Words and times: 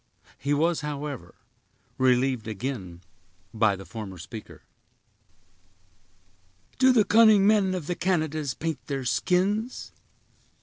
He 0.39 0.51
was, 0.51 0.81
however, 0.81 1.35
relieved 1.99 2.47
again 2.47 3.01
by 3.53 3.75
the 3.75 3.85
former 3.85 4.17
speaker. 4.17 4.63
"Do 6.79 6.91
the 6.91 7.05
cunning 7.05 7.45
men 7.45 7.75
of 7.75 7.85
the 7.85 7.93
Canadas 7.93 8.55
paint 8.55 8.83
their 8.87 9.05
skins?" 9.05 9.91